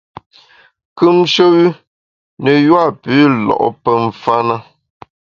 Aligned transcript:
Kùmshe 0.97 1.43
wü 1.53 1.63
ne 2.43 2.53
yua 2.65 2.85
pü 3.01 3.15
lo’ 3.47 3.57
pe 3.83 3.91
mfa’ 4.05 4.35
na. 4.47 4.57